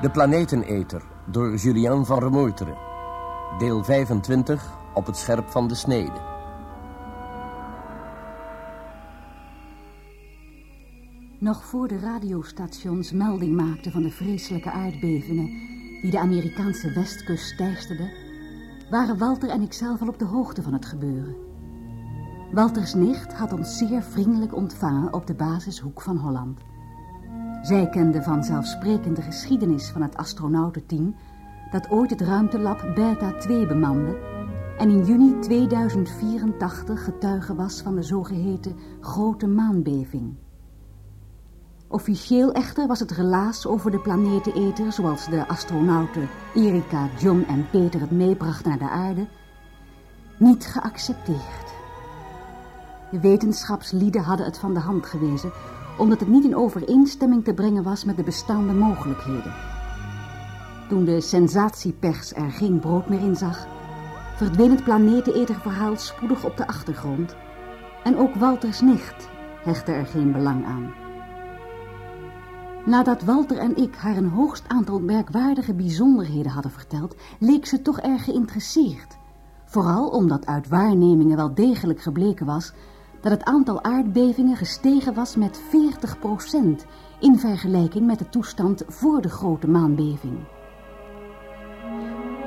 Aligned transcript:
De 0.00 0.10
Planeteneter 0.10 1.02
door 1.26 1.54
Julien 1.56 2.06
van 2.06 2.18
Remoeteren. 2.18 2.76
Deel 3.58 3.84
25 3.84 4.70
op 4.94 5.06
het 5.06 5.16
scherp 5.16 5.48
van 5.48 5.68
de 5.68 5.74
snede. 5.74 6.20
Nog 11.38 11.64
voor 11.64 11.88
de 11.88 11.98
radiostations 11.98 13.12
melding 13.12 13.56
maakten 13.56 13.92
van 13.92 14.02
de 14.02 14.10
vreselijke 14.10 14.70
aardbevingen 14.70 15.46
die 16.02 16.10
de 16.10 16.18
Amerikaanse 16.18 16.92
westkust 16.92 17.56
teisterden, 17.56 18.10
waren 18.90 19.18
Walter 19.18 19.48
en 19.48 19.62
ikzelf 19.62 20.00
al 20.00 20.08
op 20.08 20.18
de 20.18 20.24
hoogte 20.24 20.62
van 20.62 20.72
het 20.72 20.86
gebeuren. 20.86 21.36
Walters 22.52 22.94
nicht 22.94 23.32
had 23.32 23.52
ons 23.52 23.78
zeer 23.78 24.02
vriendelijk 24.02 24.54
ontvangen 24.54 25.12
op 25.12 25.26
de 25.26 25.34
basishoek 25.34 26.00
van 26.00 26.16
Holland. 26.16 26.69
Zij 27.62 27.88
kende 27.88 28.22
vanzelfsprekend 28.22 29.16
de 29.16 29.22
geschiedenis 29.22 29.88
van 29.88 30.02
het 30.02 30.16
astronautenteam 30.16 31.16
dat 31.70 31.90
ooit 31.90 32.10
het 32.10 32.20
ruimtelab 32.20 32.92
Beta 32.94 33.32
2 33.32 33.66
bemande 33.66 34.18
en 34.78 34.90
in 34.90 35.04
juni 35.04 35.38
2084 35.38 37.04
getuige 37.04 37.54
was 37.54 37.80
van 37.80 37.94
de 37.94 38.02
zogeheten 38.02 38.76
grote 39.00 39.46
maanbeving. 39.46 40.34
Officieel 41.88 42.52
echter 42.52 42.86
was 42.86 43.00
het 43.00 43.10
relaas 43.10 43.66
over 43.66 43.90
de 43.90 43.98
planeteneter, 43.98 44.92
zoals 44.92 45.28
de 45.28 45.48
astronauten 45.48 46.28
Erika, 46.54 47.08
John 47.18 47.44
en 47.48 47.66
Peter 47.70 48.00
het 48.00 48.10
meebrachten 48.10 48.68
naar 48.68 48.78
de 48.78 48.90
aarde, 48.90 49.26
niet 50.38 50.66
geaccepteerd. 50.66 51.74
De 53.10 53.20
wetenschapslieden 53.20 54.22
hadden 54.22 54.46
het 54.46 54.58
van 54.58 54.74
de 54.74 54.80
hand 54.80 55.06
gewezen, 55.06 55.52
omdat 56.00 56.20
het 56.20 56.28
niet 56.28 56.44
in 56.44 56.56
overeenstemming 56.56 57.44
te 57.44 57.54
brengen 57.54 57.82
was 57.82 58.04
met 58.04 58.16
de 58.16 58.22
bestaande 58.22 58.72
mogelijkheden. 58.72 59.54
Toen 60.88 61.04
de 61.04 61.20
sensatiepers 61.20 62.34
er 62.34 62.50
geen 62.50 62.78
brood 62.78 63.08
meer 63.08 63.20
in 63.20 63.36
zag, 63.36 63.66
verdween 64.36 64.70
het 64.70 64.84
planeteneterverhaal 64.84 65.96
spoedig 65.96 66.44
op 66.44 66.56
de 66.56 66.66
achtergrond 66.66 67.36
en 68.04 68.16
ook 68.16 68.34
Walters 68.34 68.80
nicht 68.80 69.28
hechtte 69.62 69.92
er 69.92 70.06
geen 70.06 70.32
belang 70.32 70.64
aan. 70.64 70.92
Nadat 72.84 73.22
Walter 73.22 73.58
en 73.58 73.76
ik 73.76 73.94
haar 73.94 74.16
een 74.16 74.28
hoogst 74.28 74.64
aantal 74.68 75.00
merkwaardige 75.00 75.74
bijzonderheden 75.74 76.52
hadden 76.52 76.72
verteld, 76.72 77.14
leek 77.38 77.66
ze 77.66 77.82
toch 77.82 78.00
erg 78.00 78.24
geïnteresseerd. 78.24 79.18
Vooral 79.64 80.08
omdat 80.08 80.46
uit 80.46 80.68
waarnemingen 80.68 81.36
wel 81.36 81.54
degelijk 81.54 82.00
gebleken 82.00 82.46
was 82.46 82.72
dat 83.20 83.32
het 83.32 83.44
aantal 83.44 83.82
aardbevingen 83.82 84.56
gestegen 84.56 85.14
was 85.14 85.36
met 85.36 85.60
40% 85.60 86.86
in 87.20 87.38
vergelijking 87.38 88.06
met 88.06 88.18
de 88.18 88.28
toestand 88.28 88.82
voor 88.86 89.20
de 89.20 89.28
grote 89.28 89.68
maanbeving. 89.68 90.38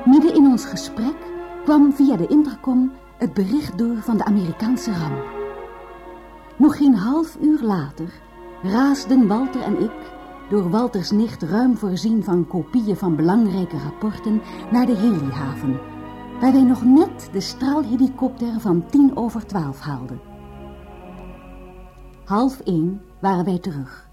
Midden 0.04 0.34
in 0.34 0.46
ons 0.46 0.64
gesprek 0.64 1.16
kwam 1.64 1.92
via 1.92 2.16
de 2.16 2.26
intercom 2.26 2.92
het 3.18 3.34
bericht 3.34 3.78
door 3.78 3.96
van 3.96 4.16
de 4.16 4.24
Amerikaanse 4.24 4.92
ramp. 4.92 5.24
Nog 6.56 6.76
geen 6.76 6.94
half 6.94 7.36
uur 7.40 7.62
later 7.62 8.12
raasden 8.62 9.26
Walter 9.26 9.62
en 9.62 9.82
ik 9.82 10.12
door 10.48 10.70
Walters 10.70 11.10
nicht 11.10 11.42
ruim 11.42 11.76
voorzien 11.76 12.24
van 12.24 12.46
kopieën 12.46 12.96
van 12.96 13.16
belangrijke 13.16 13.78
rapporten 13.78 14.42
naar 14.70 14.86
de 14.86 14.96
helihaven, 14.96 15.80
waar 16.40 16.52
wij 16.52 16.62
nog 16.62 16.84
net 16.84 17.28
de 17.32 17.40
straalhelikopter 17.40 18.60
van 18.60 18.86
tien 18.90 19.16
over 19.16 19.46
twaalf 19.46 19.80
haalden. 19.80 20.33
Half 22.24 22.60
één 22.60 23.00
waren 23.20 23.44
wij 23.44 23.58
terug. 23.58 24.08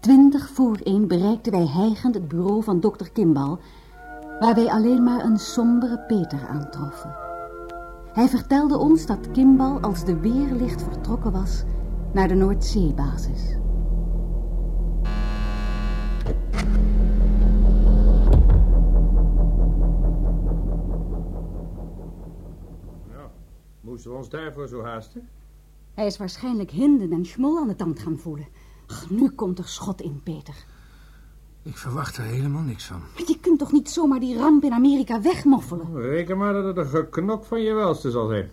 Twintig 0.00 0.48
voor 0.48 0.76
één 0.82 1.08
bereikten 1.08 1.52
wij 1.52 1.66
hijgend 1.66 2.14
het 2.14 2.28
bureau 2.28 2.62
van 2.62 2.80
dokter 2.80 3.10
Kimball, 3.10 3.56
waar 4.40 4.54
wij 4.54 4.70
alleen 4.70 5.02
maar 5.02 5.24
een 5.24 5.38
sombere 5.38 5.98
Peter 5.98 6.46
aantroffen. 6.48 7.16
Hij 8.12 8.28
vertelde 8.28 8.76
ons 8.76 9.06
dat 9.06 9.30
Kimball 9.30 9.80
als 9.80 10.04
de 10.04 10.20
weerlicht 10.20 10.82
vertrokken 10.82 11.32
was 11.32 11.62
naar 12.12 12.28
de 12.28 12.34
Noordzeebasis. 12.34 13.56
Moesten 23.80 24.10
we 24.10 24.16
ons 24.16 24.28
daarvoor 24.28 24.68
zo 24.68 24.84
haasten? 24.84 25.28
Hij 25.98 26.06
is 26.06 26.16
waarschijnlijk 26.16 26.70
Hinden 26.70 27.12
en 27.12 27.24
Schmol 27.24 27.58
aan 27.58 27.68
de 27.68 27.76
tand 27.76 27.98
gaan 27.98 28.18
voelen. 28.18 28.46
Ach, 28.86 29.10
nu 29.10 29.30
komt 29.30 29.58
er 29.58 29.68
schot 29.68 30.00
in, 30.00 30.20
Peter. 30.22 30.54
Ik 31.62 31.76
verwacht 31.76 32.16
er 32.16 32.24
helemaal 32.24 32.62
niks 32.62 32.84
van. 32.84 32.98
Maar 32.98 33.22
je 33.26 33.38
kunt 33.40 33.58
toch 33.58 33.72
niet 33.72 33.90
zomaar 33.90 34.20
die 34.20 34.36
ramp 34.36 34.64
in 34.64 34.72
Amerika 34.72 35.20
wegmoffelen? 35.20 36.00
Reken 36.00 36.38
maar 36.38 36.52
dat 36.52 36.64
het 36.64 36.76
een 36.76 36.86
geknok 36.86 37.44
van 37.44 37.60
je 37.60 37.72
welste 37.72 38.10
zal 38.10 38.28
zijn. 38.28 38.50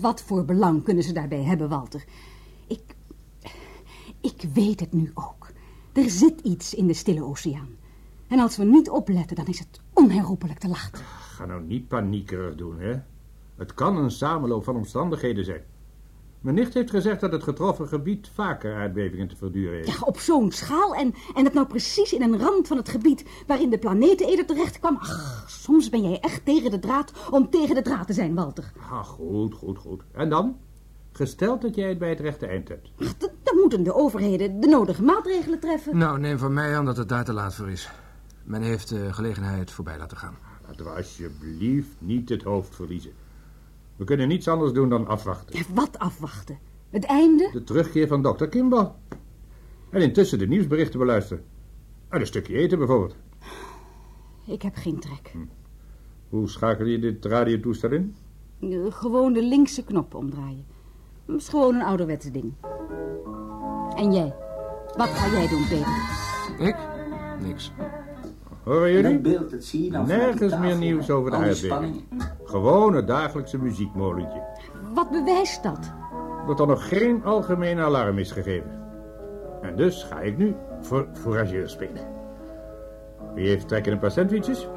Wat 0.00 0.22
voor 0.22 0.44
belang 0.44 0.84
kunnen 0.84 1.04
ze 1.04 1.12
daarbij 1.12 1.42
hebben, 1.42 1.68
Walter? 1.68 2.04
Ik... 2.66 2.82
Ik 4.20 4.44
weet 4.54 4.80
het 4.80 4.92
nu 4.92 5.10
ook. 5.14 5.48
Er 5.92 6.10
zit 6.10 6.40
iets 6.40 6.74
in 6.74 6.86
de 6.86 6.94
stille 6.94 7.24
oceaan. 7.24 7.68
En 8.28 8.38
als 8.38 8.56
we 8.56 8.64
niet 8.64 8.90
opletten, 8.90 9.36
dan 9.36 9.46
is 9.46 9.58
het 9.58 9.80
onherroepelijk 9.92 10.58
te 10.58 10.68
laat. 10.68 11.02
Ga 11.34 11.44
nou 11.44 11.62
niet 11.62 11.88
paniekerig 11.88 12.54
doen, 12.54 12.78
hè? 12.78 13.00
Het 13.56 13.74
kan 13.74 13.96
een 13.96 14.10
samenloop 14.10 14.64
van 14.64 14.76
omstandigheden 14.76 15.44
zijn. 15.44 15.62
Mijn 16.40 16.54
nicht 16.54 16.74
heeft 16.74 16.90
gezegd 16.90 17.20
dat 17.20 17.32
het 17.32 17.42
getroffen 17.42 17.88
gebied 17.88 18.30
vaker 18.34 18.74
aardbevingen 18.74 19.28
te 19.28 19.36
verduren 19.36 19.74
heeft. 19.76 19.88
Ja, 19.88 19.96
op 20.00 20.18
zo'n 20.18 20.52
schaal 20.52 20.94
en, 20.94 21.14
en 21.34 21.44
dat 21.44 21.52
nou 21.52 21.66
precies 21.66 22.12
in 22.12 22.22
een 22.22 22.38
rand 22.38 22.66
van 22.66 22.76
het 22.76 22.88
gebied 22.88 23.24
waarin 23.46 23.70
de 23.70 23.78
planeteneder 23.78 24.46
terecht 24.46 24.78
kwam. 24.78 24.96
Ach, 24.96 25.44
soms 25.48 25.88
ben 25.88 26.02
jij 26.02 26.20
echt 26.20 26.44
tegen 26.44 26.70
de 26.70 26.78
draad 26.78 27.12
om 27.30 27.50
tegen 27.50 27.74
de 27.74 27.82
draad 27.82 28.06
te 28.06 28.12
zijn, 28.12 28.34
Walter. 28.34 28.72
Ah, 28.90 29.04
goed, 29.04 29.54
goed, 29.54 29.78
goed. 29.78 30.02
En 30.12 30.28
dan? 30.28 30.56
Gesteld 31.12 31.62
dat 31.62 31.74
jij 31.74 31.88
het 31.88 31.98
bij 31.98 32.08
het 32.08 32.20
rechte 32.20 32.46
eind 32.46 32.68
hebt. 32.68 32.88
Ach, 32.98 33.16
dan 33.18 33.56
moeten 33.60 33.82
de 33.82 33.94
overheden 33.94 34.60
de 34.60 34.66
nodige 34.66 35.02
maatregelen 35.02 35.60
treffen. 35.60 35.96
Nou, 35.96 36.18
neem 36.18 36.38
van 36.38 36.52
mij 36.52 36.76
aan 36.76 36.84
dat 36.84 36.96
het 36.96 37.08
daar 37.08 37.24
te 37.24 37.32
laat 37.32 37.54
voor 37.54 37.70
is. 37.70 37.90
Men 38.44 38.62
heeft 38.62 38.88
de 38.88 39.12
gelegenheid 39.12 39.70
voorbij 39.70 39.98
laten 39.98 40.16
gaan. 40.16 40.36
Laten 40.66 40.84
we 40.84 40.90
alsjeblieft 40.90 41.96
niet 41.98 42.28
het 42.28 42.42
hoofd 42.42 42.74
verliezen. 42.74 43.12
We 43.98 44.04
kunnen 44.04 44.28
niets 44.28 44.48
anders 44.48 44.72
doen 44.72 44.88
dan 44.88 45.06
afwachten. 45.06 45.58
Ja, 45.58 45.64
wat 45.74 45.98
afwachten? 45.98 46.58
Het 46.90 47.04
einde? 47.04 47.50
De 47.52 47.64
terugkeer 47.64 48.06
van 48.06 48.22
dokter 48.22 48.48
Kimball. 48.48 48.90
En 49.90 50.02
intussen 50.02 50.38
de 50.38 50.46
nieuwsberichten 50.46 50.98
beluisteren. 50.98 51.44
En 52.08 52.20
een 52.20 52.26
stukje 52.26 52.54
eten 52.54 52.78
bijvoorbeeld. 52.78 53.16
Ik 54.46 54.62
heb 54.62 54.74
geen 54.76 54.98
trek. 54.98 55.30
Hm. 55.32 55.38
Hoe 56.28 56.48
schakel 56.48 56.86
je 56.86 56.98
dit 56.98 57.24
radiotoestel 57.24 57.90
in? 57.90 58.14
Gewoon 58.88 59.32
de 59.32 59.42
linkse 59.42 59.84
knop 59.84 60.14
omdraaien. 60.14 60.66
Dat 61.26 61.36
is 61.36 61.48
gewoon 61.48 61.74
een 61.74 61.82
ouderwetse 61.82 62.30
ding. 62.30 62.52
En 63.96 64.12
jij? 64.12 64.34
Wat 64.96 65.08
ga 65.08 65.30
jij 65.36 65.48
doen, 65.48 65.68
Peter? 65.68 66.66
Ik? 66.66 66.76
Niks. 67.46 67.72
Horen 68.68 68.92
jullie? 68.92 69.18
Beeld 69.18 69.50
het 69.50 69.64
zien 69.64 70.06
Nergens 70.06 70.58
meer 70.58 70.76
nieuws 70.76 71.10
over 71.10 71.30
de 71.30 71.36
aardbeving. 71.36 72.04
Gewoon 72.44 72.94
het 72.94 73.06
dagelijkse 73.06 73.58
muziekmolentje. 73.58 74.42
Wat 74.94 75.10
bewijst 75.10 75.62
dat? 75.62 75.92
Dat 76.46 76.60
er 76.60 76.66
nog 76.66 76.88
geen 76.88 77.24
algemene 77.24 77.82
alarm 77.82 78.18
is 78.18 78.30
gegeven. 78.30 78.70
En 79.62 79.76
dus 79.76 80.02
ga 80.02 80.20
ik 80.20 80.38
nu 80.38 80.54
voor 80.80 81.08
fourageur 81.12 81.68
spelen. 81.68 82.06
Wie 83.34 83.48
heeft 83.48 83.68
trek 83.68 83.86
in 83.86 83.92
een 83.92 83.98
paar 83.98 84.10
sandwiches? 84.10 84.68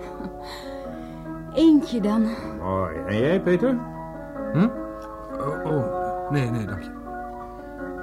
Eentje 1.54 2.02
dan. 2.02 2.30
Mooi. 2.60 2.96
En 3.08 3.18
jij, 3.18 3.42
Peter? 3.42 3.78
Hm? 4.54 4.70
Oh, 5.40 5.66
oh, 5.66 6.32
nee, 6.32 6.50
nee, 6.50 6.66
dank 6.66 6.84
je. 6.84 6.92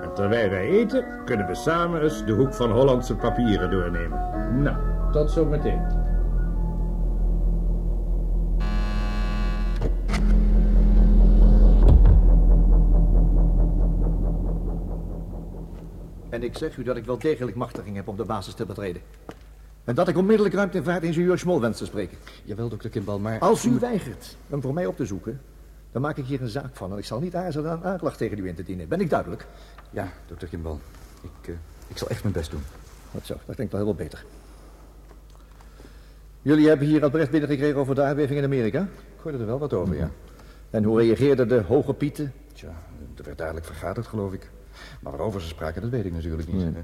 En 0.03 0.15
terwijl 0.15 0.51
wij 0.51 0.69
eten, 0.69 1.25
kunnen 1.25 1.47
we 1.47 1.55
samen 1.55 2.03
eens 2.03 2.25
de 2.25 2.33
hoek 2.33 2.55
van 2.55 2.71
Hollandse 2.71 3.17
papieren 3.17 3.71
doornemen. 3.71 4.21
Nou, 4.63 4.77
tot 5.13 5.31
zometeen. 5.31 6.07
En 16.29 16.43
ik 16.43 16.57
zeg 16.57 16.77
u 16.77 16.83
dat 16.83 16.97
ik 16.97 17.05
wel 17.05 17.19
degelijk 17.19 17.57
machtiging 17.57 17.97
heb 17.97 18.09
om 18.09 18.17
de 18.17 18.25
basis 18.25 18.55
te 18.55 18.67
betreden. 18.67 19.03
En 19.85 19.95
dat 19.95 20.09
ik 20.09 20.17
onmiddellijk 20.17 20.55
ruimtevaartingenieur 20.55 21.39
Schmol 21.39 21.61
wens 21.61 21.79
te 21.79 21.85
spreken. 21.85 22.19
Jawel, 22.45 22.69
dokter 22.69 22.91
Kimball, 22.91 23.19
maar... 23.19 23.39
Als 23.39 23.65
u 23.65 23.79
weigert 23.79 24.37
hem 24.47 24.63
voor 24.63 24.75
mij 24.75 24.87
op 24.87 24.97
te 24.97 25.07
zoeken, 25.07 25.41
dan 25.93 26.03
maak 26.03 26.17
ik 26.17 26.25
hier 26.25 26.43
een 26.43 26.49
zaak 26.49 26.77
van. 26.77 26.93
En 26.93 26.99
ik 26.99 27.05
zal 27.05 27.21
niet 27.21 27.35
aarzelen 27.35 27.73
een 27.73 27.85
aanklacht 27.85 28.19
tegen 28.19 28.39
u 28.39 28.49
in 28.49 28.55
te 28.55 28.63
dienen. 28.63 28.89
Ben 28.89 29.01
ik 29.01 29.11
duidelijk? 29.11 29.47
Ja, 29.91 30.09
dokter 30.27 30.49
Kimball. 30.49 30.77
Ik, 31.23 31.49
uh, 31.49 31.57
ik 31.87 31.99
zal 31.99 32.09
echt 32.09 32.23
mijn 32.23 32.35
best 32.35 32.51
doen. 32.51 32.63
Wat 33.11 33.27
zo, 33.27 33.35
dat 33.47 33.55
klinkt 33.55 33.73
wel 33.73 33.85
heel 33.85 33.95
beter. 33.95 34.25
Jullie 36.43 36.69
hebben 36.69 36.87
hier 36.87 37.03
al 37.03 37.11
bericht 37.11 37.31
binnengekregen 37.31 37.77
over 37.77 37.95
de 37.95 38.03
aardbeving 38.03 38.39
in 38.39 38.45
Amerika? 38.45 38.83
Ik 38.83 39.23
hoorde 39.23 39.39
er 39.39 39.47
wel 39.47 39.59
wat 39.59 39.73
over, 39.73 39.97
ja. 39.97 40.11
En 40.71 40.85
hoe 40.85 41.01
reageerden 41.01 41.49
de 41.49 41.61
hoge 41.61 41.95
pieten? 41.95 42.33
Tja, 42.53 42.69
er 43.17 43.25
werd 43.25 43.39
duidelijk 43.39 43.67
vergaderd, 43.67 44.07
geloof 44.07 44.33
ik. 44.33 44.51
Maar 45.01 45.13
waarover 45.13 45.41
ze 45.41 45.47
spraken, 45.47 45.83
dat 45.83 45.91
weet 45.91 46.05
ik 46.05 46.13
natuurlijk 46.13 46.53
niet. 46.53 46.77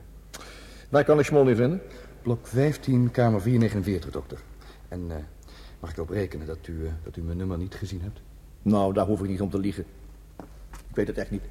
Waar 0.88 1.04
kan 1.04 1.18
ik 1.18 1.24
Schmol 1.24 1.44
nu 1.44 1.56
vinden? 1.56 1.80
Blok 2.22 2.46
15, 2.46 3.10
kamer 3.10 3.40
449, 3.40 4.10
dokter. 4.10 4.38
En 4.88 5.04
eh, 5.10 5.16
mag 5.80 5.90
ik 5.90 5.96
erop 5.96 6.10
rekenen 6.10 6.46
dat 6.46 6.66
u, 6.66 6.86
eh, 6.86 6.92
dat 7.02 7.16
u 7.16 7.22
mijn 7.22 7.36
nummer 7.36 7.58
niet 7.58 7.74
gezien 7.74 8.00
hebt? 8.02 8.20
Nou, 8.62 8.92
daar 8.92 9.06
hoef 9.06 9.22
ik 9.22 9.28
niet 9.28 9.40
om 9.40 9.50
te 9.50 9.58
liegen. 9.58 9.84
Ik 10.88 10.94
weet 10.94 11.06
het 11.06 11.18
echt 11.18 11.30
niet. 11.30 11.42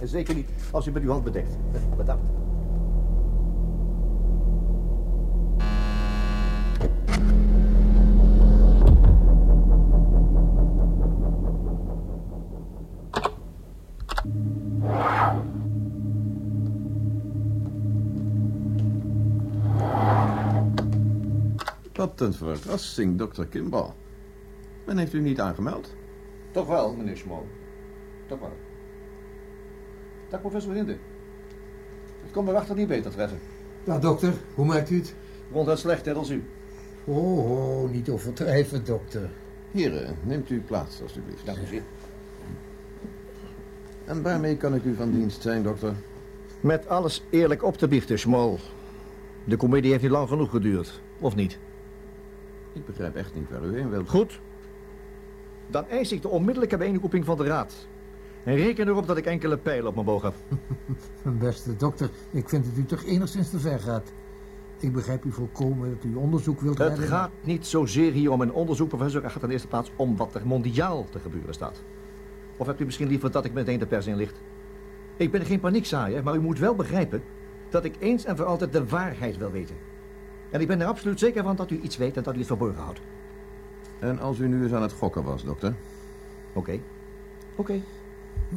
En 0.00 0.08
zeker 0.18 0.34
niet 0.34 0.48
als 0.70 0.86
u 0.86 0.90
met 0.90 1.02
uw 1.02 1.10
hand 1.10 1.24
bedekt. 1.24 1.56
Bedankt. 1.96 2.39
Wat 22.00 22.20
een 22.20 22.32
verrassing, 22.32 23.18
dokter 23.18 23.46
Kimball. 23.46 23.92
Men 24.84 24.98
heeft 24.98 25.12
u 25.12 25.20
niet 25.20 25.40
aangemeld. 25.40 25.94
Toch 26.50 26.66
wel, 26.66 26.94
meneer 26.94 27.16
Schmol. 27.16 27.46
Toch 28.26 28.40
wel. 28.40 28.52
Dag, 30.28 30.40
professor 30.40 30.74
Hinde. 30.74 30.96
Het 32.22 32.30
kon 32.30 32.44
me 32.44 32.52
wachter 32.52 32.76
niet 32.76 32.88
beter 32.88 33.10
treffen. 33.10 33.38
Ja, 33.84 33.98
dokter, 33.98 34.32
hoe 34.54 34.64
maakt 34.64 34.90
u 34.90 34.96
het? 34.96 35.14
Ronduit 35.52 35.78
slecht, 35.78 36.04
net 36.04 36.16
als 36.16 36.30
u. 36.30 36.44
Oh, 37.04 37.50
oh, 37.50 37.90
niet 37.90 38.08
overdrijven, 38.08 38.84
dokter. 38.84 39.30
Heren, 39.70 40.16
neemt 40.22 40.50
u 40.50 40.60
plaats, 40.60 41.02
alstublieft. 41.02 41.46
Dank 41.46 41.58
u 41.58 41.66
zeer. 41.66 41.82
En 44.10 44.22
waarmee 44.22 44.56
kan 44.56 44.74
ik 44.74 44.84
u 44.84 44.94
van 44.94 45.10
dienst 45.10 45.42
zijn, 45.42 45.62
dokter? 45.62 45.94
Met 46.60 46.88
alles 46.88 47.22
eerlijk 47.30 47.62
op 47.62 47.76
te 47.76 47.88
biechten, 47.88 48.18
Schmol. 48.18 48.58
De 49.44 49.56
comedie 49.56 49.90
heeft 49.90 50.02
niet 50.02 50.10
lang 50.10 50.28
genoeg 50.28 50.50
geduurd, 50.50 51.00
of 51.18 51.34
niet? 51.34 51.58
Ik 52.72 52.86
begrijp 52.86 53.16
echt 53.16 53.34
niet 53.34 53.50
waar 53.50 53.64
u 53.64 53.76
heen 53.76 53.90
wilt. 53.90 54.08
Goed. 54.08 54.40
Dan 55.66 55.88
eis 55.88 56.12
ik 56.12 56.22
de 56.22 56.28
onmiddellijke 56.28 56.76
bijeenroeping 56.76 57.24
van 57.24 57.36
de 57.36 57.44
raad. 57.44 57.86
En 58.44 58.56
reken 58.56 58.88
erop 58.88 59.06
dat 59.06 59.16
ik 59.16 59.24
enkele 59.24 59.56
pijlen 59.56 59.86
op 59.86 59.94
mijn 59.94 60.06
boog 60.06 60.22
heb. 60.22 60.34
Mijn 61.22 61.38
beste 61.48 61.76
dokter, 61.76 62.10
ik 62.30 62.48
vind 62.48 62.64
dat 62.64 62.76
u 62.76 62.84
toch 62.84 63.04
enigszins 63.04 63.50
te 63.50 63.58
ver 63.58 63.80
gaat. 63.80 64.12
Ik 64.78 64.92
begrijp 64.92 65.24
u 65.24 65.32
volkomen 65.32 65.90
dat 65.90 66.04
u 66.04 66.14
onderzoek 66.14 66.60
wilt 66.60 66.78
Het 66.78 66.88
redden. 66.88 67.06
gaat 67.06 67.30
niet 67.42 67.66
zozeer 67.66 68.12
hier 68.12 68.30
om 68.30 68.40
een 68.40 68.52
onderzoek, 68.52 68.88
professor. 68.88 69.22
Het 69.22 69.32
gaat 69.32 69.42
in 69.42 69.48
de 69.48 69.54
eerste 69.54 69.68
plaats 69.68 69.90
om 69.96 70.16
wat 70.16 70.34
er 70.34 70.46
mondiaal 70.46 71.06
te 71.10 71.18
gebeuren 71.18 71.54
staat. 71.54 71.82
Of 72.60 72.66
hebt 72.66 72.80
u 72.80 72.84
misschien 72.84 73.08
liever 73.08 73.30
dat 73.30 73.44
ik 73.44 73.52
meteen 73.52 73.78
de 73.78 73.86
pers 73.86 74.06
inlicht? 74.06 74.40
Ik 75.16 75.30
ben 75.30 75.44
geen 75.44 75.60
paniekzaaier, 75.60 76.22
maar 76.22 76.34
u 76.34 76.40
moet 76.40 76.58
wel 76.58 76.74
begrijpen... 76.74 77.22
dat 77.68 77.84
ik 77.84 77.94
eens 77.98 78.24
en 78.24 78.36
voor 78.36 78.46
altijd 78.46 78.72
de 78.72 78.86
waarheid 78.86 79.36
wil 79.36 79.50
weten. 79.50 79.76
En 80.50 80.60
ik 80.60 80.66
ben 80.66 80.80
er 80.80 80.86
absoluut 80.86 81.18
zeker 81.18 81.42
van 81.42 81.56
dat 81.56 81.70
u 81.70 81.80
iets 81.80 81.96
weet 81.96 82.16
en 82.16 82.22
dat 82.22 82.34
u 82.34 82.38
het 82.38 82.46
verborgen 82.46 82.82
houdt. 82.82 83.00
En 83.98 84.18
als 84.18 84.38
u 84.38 84.48
nu 84.48 84.62
eens 84.62 84.72
aan 84.72 84.82
het 84.82 84.92
gokken 84.92 85.22
was, 85.22 85.44
dokter? 85.44 85.74
Oké. 86.52 86.80
Oké. 87.56 87.80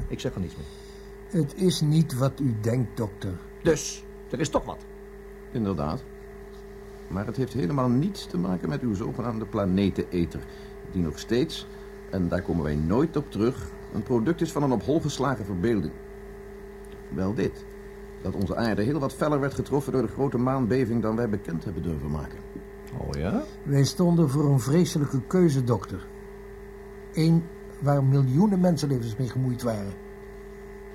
Ik 0.07 0.19
zeg 0.19 0.33
er 0.33 0.41
niets 0.41 0.56
meer. 0.56 1.41
Het 1.41 1.56
is 1.56 1.81
niet 1.81 2.17
wat 2.17 2.39
u 2.39 2.56
denkt, 2.61 2.97
dokter. 2.97 3.33
Dus, 3.61 4.03
er 4.29 4.39
is 4.39 4.49
toch 4.49 4.65
wat. 4.65 4.85
Inderdaad. 5.51 6.03
Maar 7.07 7.25
het 7.25 7.35
heeft 7.35 7.53
helemaal 7.53 7.89
niets 7.89 8.25
te 8.25 8.38
maken 8.38 8.69
met 8.69 8.81
uw 8.81 8.94
zogenaamde 8.94 9.45
planeteneter. 9.45 10.39
Die 10.91 11.03
nog 11.03 11.19
steeds, 11.19 11.67
en 12.09 12.27
daar 12.27 12.41
komen 12.41 12.63
wij 12.63 12.75
nooit 12.75 13.17
op 13.17 13.31
terug, 13.31 13.71
een 13.94 14.04
product 14.04 14.42
is 14.42 14.51
van 14.51 14.63
een 14.63 14.72
op 14.72 14.84
hol 14.84 15.01
geslagen 15.01 15.45
verbeelding. 15.45 15.94
Wel 17.10 17.34
dit. 17.34 17.66
Dat 18.22 18.36
onze 18.36 18.56
aarde 18.56 18.84
heel 18.84 19.00
wat 19.00 19.13
feller 19.13 19.40
werd 19.40 19.54
getroffen 19.54 19.92
door 19.92 20.01
de 20.01 20.07
grote 20.07 20.38
maanbeving 20.38 21.01
dan 21.01 21.16
wij 21.16 21.30
bekend 21.30 21.63
hebben 21.63 21.84
durven 21.84 22.12
maken. 22.12 22.40
Oh 22.98 23.10
ja? 23.12 23.44
Wij 23.63 23.84
stonden 23.84 24.30
voor 24.30 24.45
een 24.45 24.60
vreselijke 24.60 25.22
keuze, 25.28 25.63
dokter. 25.63 26.07
Eén 27.13 27.44
waar 27.80 28.04
miljoenen 28.04 28.60
mensenlevens 28.60 29.16
mee 29.16 29.30
gemoeid 29.30 29.62
waren. 29.62 29.94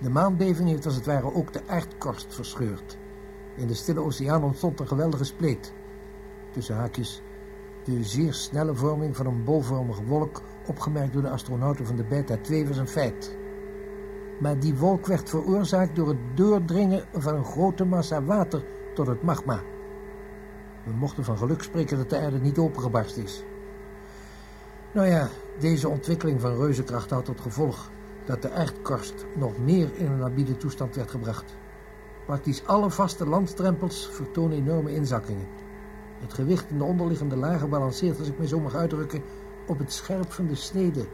De 0.01 0.11
maanbeving 0.11 0.69
heeft 0.69 0.87
als 0.87 0.95
het 0.95 1.07
ware 1.07 1.35
ook 1.35 1.53
de 1.53 1.61
aardkorst 1.67 2.35
verscheurd. 2.35 2.99
In 3.57 3.67
de 3.67 3.75
stille 3.75 4.01
oceaan 4.01 4.45
ontstond 4.45 4.81
een 4.81 4.89
geweldige 4.89 5.25
spleet. 5.25 5.73
Tussen 6.51 6.77
haakjes 6.77 7.23
de 7.85 8.05
zeer 8.05 8.35
snelle 8.35 8.75
vorming 8.75 9.17
van 9.17 9.27
een 9.27 9.45
bolvormige 9.45 10.05
wolk... 10.05 10.43
opgemerkt 10.69 11.13
door 11.13 11.23
de 11.23 11.31
astronauten 11.31 11.87
van 11.87 11.97
de 11.97 12.05
Beta 12.05 12.37
2 12.37 12.67
was 12.67 12.77
een 12.77 12.89
feit. 12.89 13.37
Maar 14.41 14.59
die 14.59 14.77
wolk 14.77 15.07
werd 15.07 15.29
veroorzaakt 15.29 15.97
door 15.97 16.09
het 16.09 16.19
doordringen 16.35 17.05
van 17.13 17.35
een 17.35 17.45
grote 17.45 17.85
massa 17.85 18.23
water 18.23 18.65
tot 18.95 19.07
het 19.07 19.23
magma. 19.23 19.63
We 20.85 20.93
mochten 20.93 21.25
van 21.25 21.39
geluk 21.39 21.63
spreken 21.63 21.97
dat 21.97 22.11
de 22.11 22.19
aarde 22.19 22.41
niet 22.41 22.59
opengebarst 22.59 23.17
is. 23.17 23.45
Nou 24.93 25.09
ja, 25.09 25.29
deze 25.59 25.89
ontwikkeling 25.89 26.41
van 26.41 26.57
reuzenkracht 26.57 27.11
had 27.11 27.25
tot 27.25 27.41
gevolg 27.41 27.91
dat 28.25 28.43
de 28.43 28.51
aardkorst 28.51 29.27
nog 29.37 29.59
meer 29.59 29.89
in 29.95 30.07
een 30.07 30.19
labiele 30.19 30.57
toestand 30.57 30.97
werd 30.97 31.11
gebracht. 31.11 31.57
Praktisch 32.27 32.67
alle 32.67 32.91
vaste 32.91 33.27
landstrempels 33.27 34.09
vertonen 34.13 34.57
enorme 34.57 34.95
inzakkingen. 34.95 35.47
Het 36.21 36.35
gewicht 36.35 36.71
in 36.71 36.79
de 36.79 36.85
onderliggende 36.85 37.37
lagen 37.37 37.69
balanceert, 37.69 38.19
als 38.19 38.29
ik 38.29 38.39
me 38.39 38.47
zo 38.47 38.61
mag 38.61 38.75
uitdrukken, 38.75 39.23
op 39.69 39.79
het 39.79 39.93
scherp 39.93 40.33
van 40.33 40.47
de 40.47 40.55
snede. 40.55 41.05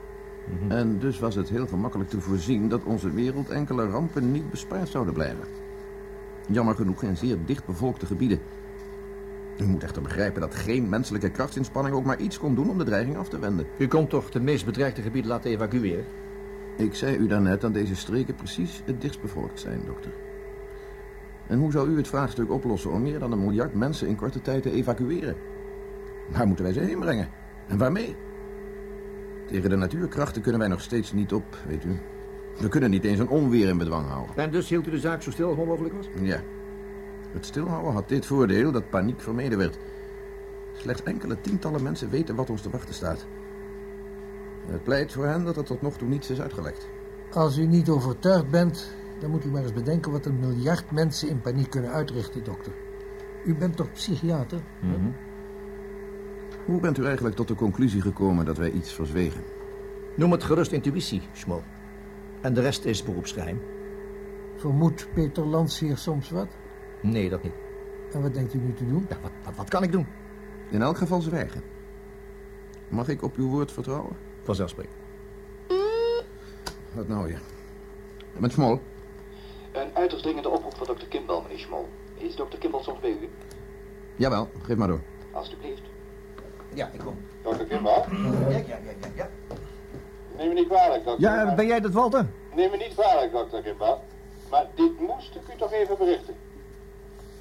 En 0.69 0.99
dus 0.99 1.19
was 1.19 1.35
het 1.35 1.49
heel 1.49 1.67
gemakkelijk 1.67 2.11
te 2.11 2.21
voorzien 2.21 2.69
dat 2.69 2.85
onze 2.85 3.11
wereld 3.11 3.51
enkele 3.51 3.89
rampen 3.89 4.33
niet 4.33 4.51
bespaard 4.51 4.89
zouden 4.89 5.15
blijven. 5.15 5.45
Jammer 6.47 6.75
genoeg 6.75 7.03
in 7.03 7.17
zeer 7.17 7.37
dichtbevolkte 7.45 8.07
gebieden. 8.07 8.41
U 9.59 9.65
moet 9.65 9.83
echter 9.83 10.03
begrijpen 10.03 10.41
dat 10.41 10.55
geen 10.55 10.89
menselijke 10.89 11.31
krachtsinspanning 11.31 11.95
ook 11.95 12.05
maar 12.05 12.21
iets 12.21 12.39
kon 12.39 12.55
doen 12.55 12.71
om 12.71 12.79
de 12.79 12.85
dreiging 12.85 13.17
af 13.17 13.29
te 13.29 13.39
wenden. 13.39 13.67
U 13.79 13.89
komt 13.89 14.11
toch 14.11 14.31
de 14.31 14.41
meest 14.41 14.65
bedreigde 14.65 15.03
gebieden 15.03 15.31
laten 15.31 15.51
evacueren? 15.51 16.05
Ik 16.77 16.95
zei 16.95 17.17
u 17.17 17.27
daarnet 17.27 17.61
dat 17.61 17.75
deze 17.75 17.97
streken 17.97 18.35
precies 18.35 18.83
het 18.85 19.01
dichtstbevolkt 19.01 19.61
zijn, 19.61 19.81
dokter. 19.87 20.13
En 21.47 21.59
hoe 21.59 21.73
zou 21.73 21.89
u 21.89 21.97
het 21.97 22.09
vraagstuk 22.09 22.51
oplossen 22.51 22.91
om 22.91 23.03
meer 23.03 23.19
dan 23.19 23.33
een 23.33 23.45
miljard 23.45 23.75
mensen 23.75 24.09
in 24.09 24.17
korte 24.17 24.41
tijd 24.41 24.63
te 24.63 24.71
evacueren? 24.71 25.37
Waar 26.31 26.47
moeten 26.47 26.65
wij 26.65 26.75
ze 26.75 26.81
heen 26.81 26.99
brengen? 26.99 27.29
En 27.69 27.79
waarmee? 27.79 28.17
Tegen 29.47 29.71
de 29.71 29.77
natuurkrachten 29.77 30.43
kunnen 30.43 30.61
wij 30.61 30.69
nog 30.69 30.81
steeds 30.81 31.13
niet 31.13 31.33
op, 31.33 31.45
weet 31.67 31.85
u. 31.85 31.99
We 32.59 32.69
kunnen 32.69 32.91
niet 32.91 33.05
eens 33.05 33.19
een 33.19 33.29
onweer 33.29 33.69
in 33.69 33.79
bedwang 33.79 34.09
houden. 34.09 34.37
En 34.37 34.51
dus 34.51 34.69
hield 34.69 34.87
u 34.87 34.91
de 34.91 34.99
zaak 34.99 35.23
zo 35.23 35.31
stil 35.31 35.49
als 35.49 35.57
mogelijk 35.57 35.95
was? 35.95 36.09
Ja. 36.21 36.41
Het 37.33 37.47
stilhouden 37.47 37.93
had 37.93 38.09
dit 38.09 38.27
voordeel 38.27 38.73
dat 38.73 38.91
paniek 38.91 39.21
vermeden 39.21 39.59
werd. 39.59 39.79
Slechts 40.73 41.03
enkele 41.03 41.41
tientallen 41.41 41.83
mensen 41.83 42.11
weten 42.11 42.35
wat 42.35 42.51
ons 42.51 42.61
te 42.63 42.71
wachten 42.71 42.95
staat. 42.95 43.27
Het 44.67 44.83
pleit 44.83 45.13
voor 45.13 45.27
hen 45.27 45.45
dat 45.45 45.57
er 45.57 45.65
tot 45.65 45.83
nog 45.83 45.97
toe 45.97 46.09
niets 46.09 46.31
is 46.31 46.41
uitgelekt. 46.41 46.89
Als 47.33 47.59
u 47.59 47.67
niet 47.67 47.89
overtuigd 47.89 48.51
bent, 48.51 48.95
dan 49.21 49.31
moet 49.31 49.45
u 49.45 49.49
maar 49.49 49.63
eens 49.63 49.73
bedenken 49.73 50.13
wat 50.13 50.27
een 50.27 50.39
miljard 50.39 50.91
mensen 50.91 51.29
in 51.29 51.41
paniek 51.41 51.71
kunnen 51.71 51.91
uitrichten, 51.91 52.45
dokter. 52.45 52.73
U 53.45 53.55
bent 53.55 53.77
toch 53.77 53.93
psychiater? 53.93 54.61
Hoe 56.65 56.81
bent 56.81 56.99
u 56.99 57.05
eigenlijk 57.05 57.37
tot 57.37 57.49
de 57.49 57.55
conclusie 57.55 58.01
gekomen 58.01 58.45
dat 58.45 58.57
wij 58.57 58.71
iets 58.71 58.93
verzwegen? 58.93 59.45
Noem 60.15 60.33
het 60.33 60.45
gerust 60.45 60.73
intuïtie, 60.73 61.23
Schmol. 61.33 61.63
En 62.41 62.55
de 62.55 62.61
rest 62.61 62.85
is 62.85 63.03
beroepsgeheim. 63.03 63.63
Vermoedt 64.57 65.09
Peter 65.15 65.47
Landseer 65.47 65.97
soms 65.97 66.31
wat? 66.31 66.49
Nee, 67.03 67.29
dat 67.29 67.43
niet. 67.43 67.53
En 68.13 68.23
wat 68.23 68.35
denkt 68.35 68.55
u 68.55 68.59
nu 68.59 68.75
te 68.75 68.87
doen? 68.87 69.07
Ja, 69.09 69.17
wat, 69.23 69.31
wat, 69.45 69.57
wat 69.57 69.69
kan 69.69 69.83
ik 69.83 69.93
doen? 69.93 70.07
In 70.71 70.83
elk 70.83 70.97
geval 70.97 71.21
zwijgen. 71.21 71.63
Mag 72.89 73.09
ik 73.09 73.23
op 73.23 73.37
uw 73.37 73.49
woord 73.49 73.73
vertrouwen? 73.73 74.17
Vanzelfsprekend. 74.43 74.97
Wat 76.93 77.09
nou, 77.09 77.31
ja. 77.31 77.39
Met 78.39 78.53
Smol? 78.53 78.81
Een 79.73 79.95
uiterst 79.95 80.23
dringende 80.23 80.49
oproep 80.49 80.77
van 80.77 80.87
dokter 80.87 81.09
Kimball, 81.09 81.43
meneer 81.43 81.59
Schmol. 81.59 81.89
Is 82.15 82.37
dokter 82.37 82.59
Kimball 82.59 82.83
soms 82.83 83.01
bij 83.01 83.11
u? 83.11 83.29
Jawel, 84.17 84.49
geef 84.63 84.77
maar 84.77 84.89
door. 84.89 85.01
Alsjeblieft. 85.33 85.94
Ja, 86.75 86.89
ik 86.93 87.01
kom. 87.01 87.17
Dokter 87.43 87.67
Kimball? 87.67 88.05
Ja, 88.49 88.57
ja, 88.57 88.59
ja, 88.67 88.77
ja. 89.01 89.09
ja. 89.15 89.29
Neem 90.37 90.49
me 90.49 90.55
niet 90.55 90.69
kwalijk, 90.69 91.05
dokter. 91.05 91.31
Ja, 91.31 91.55
ben 91.55 91.67
jij 91.67 91.81
dat, 91.81 91.93
Walter? 91.93 92.27
Neem 92.55 92.71
me 92.71 92.77
niet 92.77 92.95
kwalijk, 92.95 93.33
dokter 93.33 93.63
Kimball. 93.63 93.97
Maar 94.51 94.67
dit 94.75 95.01
moest 95.01 95.35
ik 95.35 95.55
u 95.55 95.59
toch 95.59 95.73
even 95.73 95.99
berichten. 95.99 96.35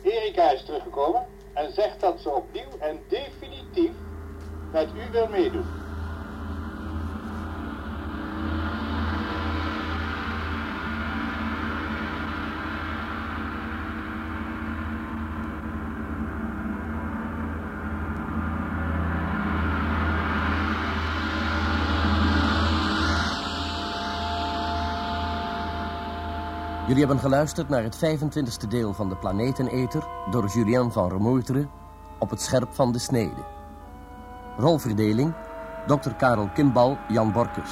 Erika 0.01 0.51
is 0.51 0.63
teruggekomen 0.63 1.25
en 1.53 1.73
zegt 1.73 1.99
dat 1.99 2.19
ze 2.19 2.29
opnieuw 2.29 2.77
en 2.79 2.99
definitief 3.07 3.91
met 4.71 4.89
u 4.89 5.11
wil 5.11 5.27
meedoen. 5.27 5.65
Jullie 26.87 26.99
hebben 26.99 27.19
geluisterd 27.19 27.69
naar 27.69 27.83
het 27.83 27.97
25e 27.97 28.67
deel 28.69 28.93
van 28.93 29.09
de 29.09 29.15
Planeteneter... 29.15 30.07
door 30.29 30.47
Julien 30.47 30.91
van 30.91 31.09
Remoeteren 31.09 31.69
op 32.19 32.29
het 32.29 32.41
scherp 32.41 32.73
van 32.73 32.91
de 32.91 32.99
snede. 32.99 33.45
Rolverdeling, 34.57 35.33
Dr. 35.87 36.09
Karel 36.09 36.49
Kimbal, 36.53 36.97
Jan 37.07 37.31
Borkes. 37.31 37.71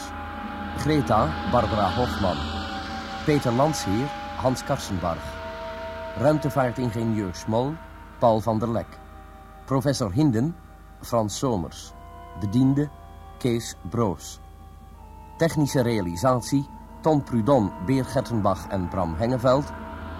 Greta, 0.78 1.50
Barbara 1.52 1.94
Hofman. 1.94 2.38
Peter 3.26 3.52
Landsheer, 3.52 4.08
Hans 4.38 4.64
Karsenbarg. 4.64 5.24
Ruimtevaartingenieur 6.18 7.36
Smol, 7.36 7.74
Paul 8.20 8.40
van 8.40 8.60
der 8.60 8.72
Lek. 8.72 9.00
Professor 9.66 10.12
Hinden, 10.12 10.56
Frans 11.02 11.38
Somers. 11.38 11.94
Bediende, 12.40 12.90
Kees 13.38 13.76
Broos. 13.90 14.40
Technische 15.38 15.82
realisatie, 15.82 16.70
Tom 17.02 17.24
Prudon, 17.24 17.72
Beer 17.86 18.06
Gertenbach 18.06 18.68
en 18.70 18.90
Bram 18.90 19.16
Hengeveld. 19.16 19.66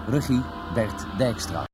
Regie, 0.08 0.42
Bert 0.74 1.06
Dijkstra. 1.18 1.71